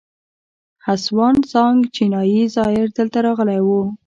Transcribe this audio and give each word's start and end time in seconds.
هسوان 0.85 1.35
سانګ 1.51 1.77
چینایي 1.95 2.41
زایر 2.55 2.87
دلته 2.97 3.17
راغلی 3.25 3.59
و 3.65 3.67